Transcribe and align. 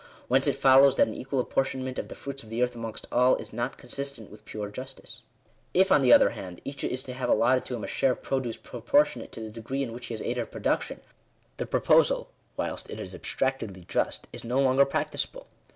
Whence 0.27 0.47
it 0.47 0.55
follows, 0.55 0.95
that 0.95 1.07
an 1.07 1.13
equal 1.13 1.39
apportion 1.39 1.85
ment 1.85 1.99
of 1.99 2.07
the 2.07 2.15
fruits 2.15 2.41
of 2.41 2.49
the 2.49 2.63
earth 2.63 2.73
amongst 2.73 3.05
all, 3.11 3.35
is 3.35 3.53
not 3.53 3.77
consistent 3.77 4.31
with 4.31 4.45
pure 4.45 4.67
justice. 4.71 5.21
If, 5.75 5.91
on 5.91 6.01
the 6.01 6.11
other 6.11 6.31
hand, 6.31 6.59
each 6.65 6.83
is 6.83 7.03
to 7.03 7.13
have 7.13 7.29
allotted 7.29 7.65
to 7.65 7.75
him 7.75 7.83
a 7.83 7.87
share 7.87 8.13
of 8.13 8.23
produce 8.23 8.57
proportionate 8.57 9.31
to 9.33 9.41
the 9.41 9.51
degree 9.51 9.83
in 9.83 9.93
which 9.93 10.07
he 10.07 10.15
has 10.15 10.21
aided 10.23 10.49
production, 10.49 11.01
the 11.57 11.67
proposal, 11.67 12.31
whilst 12.57 12.89
it 12.89 12.99
is 12.99 13.13
abstractedly 13.13 13.85
just, 13.87 14.27
is 14.33 14.43
no 14.43 14.59
longer 14.59 14.85
practicable. 14.85 15.45